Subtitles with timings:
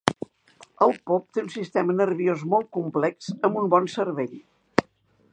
[0.85, 4.35] El pop té un sistema nerviós molt complex, amb un bon cervell.